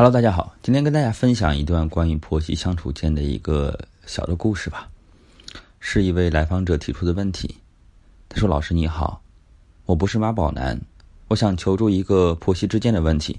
[0.00, 4.88] Hello，大家好，今天跟大家分享一段关于婆媳相处间的一个小的故事吧。
[5.78, 7.54] 是一位来访者提出的问题。
[8.26, 9.20] 他说：“老师你好，
[9.84, 10.80] 我不是妈宝男，
[11.28, 13.38] 我想求助一个婆媳之间的问题。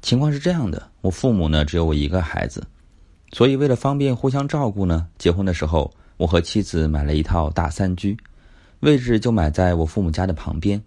[0.00, 2.66] 情况是这样的，我父母呢只有我一个孩子，
[3.32, 8.16] 所以为了方便互相照顾呢，结婚的时候我和妻子买了一套大三居，
[8.80, 10.82] 位置就买在我父母家的旁边。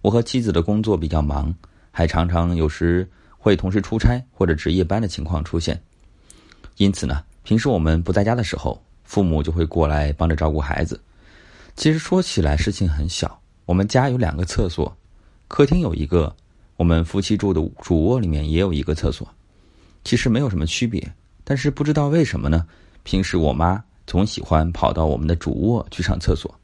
[0.00, 1.54] 我和妻子的工作比较忙，
[1.90, 3.06] 还常常有时。”
[3.42, 5.82] 会同时出差或者值夜班的情况出现，
[6.76, 11.00] 因此呢，平时我们不在家的时候，父母就会过来帮着照顾孩子。
[11.74, 14.96] 其实说起来事情很小，我们家有两个厕所，
[15.48, 16.32] 客厅有一个，
[16.76, 19.28] 我们夫妻住的主卧里面也有一个厕所，
[20.04, 21.12] 其实没有什么区别。
[21.42, 22.64] 但是不知道为什么呢，
[23.02, 26.54] 平时我妈总喜欢跑到我们的主卧去上厕所，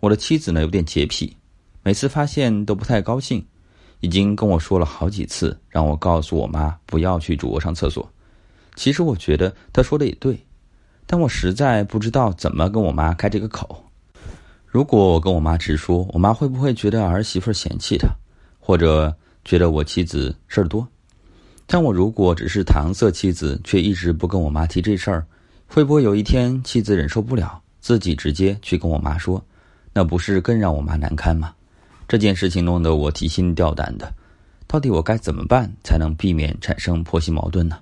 [0.00, 1.36] 我的妻子呢有点洁癖，
[1.84, 3.46] 每次发现都不太高兴。
[4.00, 8.08] 已经跟我说了好几次，让我告诉我妈不要去主卧上厕所。
[8.76, 10.38] 其实我觉得他说的也对，
[11.06, 13.84] 但我实在不知道怎么跟我妈开这个口。
[14.66, 18.08] 如果我跟我妈直说，我妈会不会觉得儿媳妇嫌弃她，
[18.60, 19.12] 或者
[19.44, 20.86] 觉得我妻子事儿多？
[21.66, 25.26] 但我如果只是搪塞妻子，却一直不跟我妈提这事儿，
[25.66, 29.42] 会不会有一天妻子忍受不了，自己直接去跟我妈说？
[29.92, 31.52] 那不是更让我妈难堪吗？
[32.08, 34.10] 这件事情弄得我提心吊胆的，
[34.66, 37.78] 到底我该怎么办才能避免产生婆媳矛盾呢？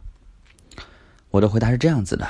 [1.31, 2.27] 我的回答是这样子的：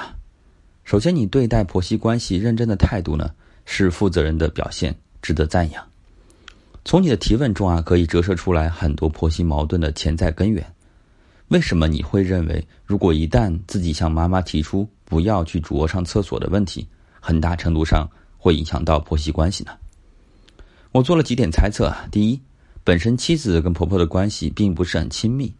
[0.85, 3.31] 首先，你对待婆媳关系认真的态度呢，
[3.65, 5.83] 是负责任的表现，值得赞扬。
[6.85, 10.65] 从你的提问中啊，可以折射出来很多婆媳矛盾的潜在根源。
[11.49, 16.87] 为什么你会认为，如果一旦自己向妈妈提出不要去主卧上厕所的问题，
[17.21, 19.73] 很大程度上会影响到婆媳关系呢？
[20.97, 22.41] 我做了几点猜测啊：第一，
[22.83, 25.53] 本身妻子跟婆婆的关系并不是很亲密，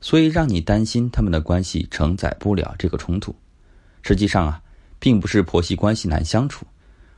[0.00, 3.34] 所以让你担心他们的关系承载不了这个冲突。
[4.02, 4.62] 实际上啊，
[5.00, 6.64] 并不是婆媳关系难相处，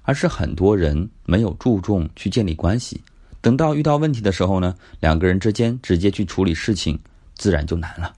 [0.05, 2.99] 而是很多人没有注重去建立关系。
[3.43, 6.99] 等到遇到问题的时候呢，两个人之间直接去处理事情，
[7.35, 8.15] 自然就难了。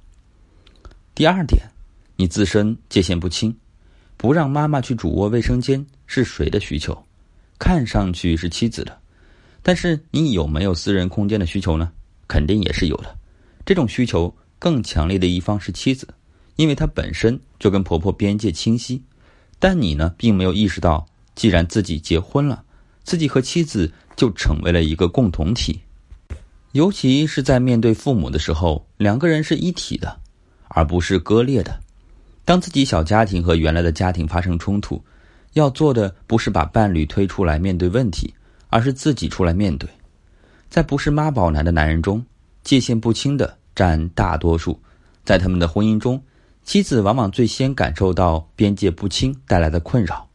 [1.17, 1.61] 第二点，
[2.15, 3.53] 你自身界限不清，
[4.17, 6.97] 不让妈妈去主卧卫生间是谁的需求？
[7.59, 8.97] 看上去是妻子的。
[9.63, 11.91] 但是你有没有私人空间的需求呢？
[12.27, 13.17] 肯定也是有的。
[13.65, 16.09] 这种需求更强烈的一方是妻子，
[16.57, 19.03] 因为她本身就跟婆婆边界清晰。
[19.59, 22.63] 但你呢，并没有意识到，既然自己结婚了，
[23.03, 25.81] 自己和妻子就成为了一个共同体。
[26.73, 30.21] 尤其是在面对父母的时候，两个人是一体的，
[30.69, 31.81] 而不是割裂的。
[32.45, 35.03] 当自己小家庭和原来的家庭发生冲突，
[35.55, 38.33] 要做的不是把伴侣推出来面对问题。
[38.69, 39.89] 而是自己出来面对，
[40.69, 42.25] 在不是妈宝男的男人中，
[42.63, 44.79] 界限不清的占大多数。
[45.25, 46.23] 在他们的婚姻中，
[46.65, 50.29] 妻子往往最先感受到边界不清带来的困扰，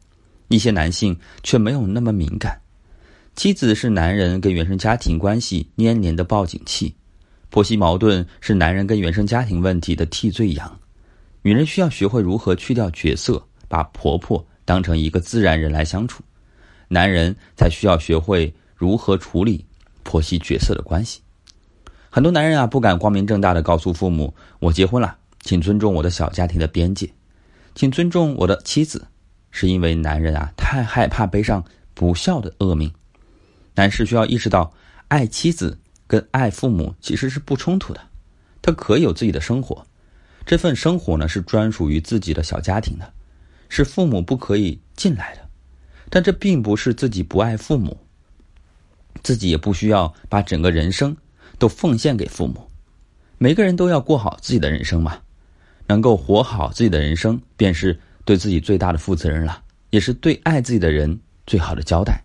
[0.48, 2.60] 一些男性却没有那么敏感。
[3.34, 6.94] 妻子是男人跟原生家庭关系粘连的报警器，
[7.50, 10.78] 婆媳矛盾是男人跟原生家庭问题的替罪羊。
[11.42, 16.22] 女人需要学会如何去掉角色，把婆婆当成一个自然人来相处。
[16.88, 19.64] 男人才需要学会如何处理
[20.02, 21.20] 婆媳角色的关系。
[22.10, 27.12] 很多男人啊，不敢光明正大的告诉父母：“我结婚了，请尊重我的小家庭的边界，
[27.74, 29.06] 请尊重我的妻子。”
[29.56, 31.64] 是因为男人啊，太害怕背上
[31.94, 32.92] 不孝的恶名。
[33.76, 34.72] 男士需要意识到，
[35.06, 35.78] 爱妻子
[36.08, 38.00] 跟爱父母其实是不冲突的。
[38.60, 39.86] 他可以有自己的生活，
[40.44, 43.12] 这份生活呢，是专属于自己的小家庭的，
[43.68, 45.43] 是父母不可以进来的。
[46.14, 47.98] 但这并不是自己不爱父母，
[49.24, 51.16] 自己也不需要把整个人生
[51.58, 52.70] 都奉献给父母。
[53.36, 55.18] 每个人都要过好自己的人生嘛，
[55.88, 59.60] 能够活好自己的人生，便是对自己最大的负责任了，
[59.90, 62.23] 也是对爱自己的人最好的交代。